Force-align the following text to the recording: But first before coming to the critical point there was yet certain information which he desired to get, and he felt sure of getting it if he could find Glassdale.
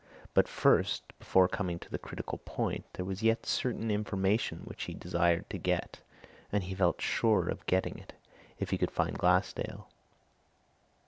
But 0.33 0.47
first 0.47 1.13
before 1.19 1.47
coming 1.47 1.77
to 1.77 1.87
the 1.91 1.99
critical 1.99 2.39
point 2.39 2.85
there 2.93 3.05
was 3.05 3.21
yet 3.21 3.45
certain 3.45 3.91
information 3.91 4.61
which 4.65 4.85
he 4.85 4.95
desired 4.95 5.47
to 5.51 5.59
get, 5.59 5.99
and 6.51 6.63
he 6.63 6.73
felt 6.73 6.99
sure 7.01 7.47
of 7.47 7.63
getting 7.67 7.99
it 7.99 8.13
if 8.57 8.71
he 8.71 8.79
could 8.79 8.89
find 8.89 9.15
Glassdale. 9.15 9.89